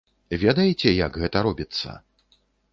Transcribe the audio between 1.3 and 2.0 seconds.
робіцца?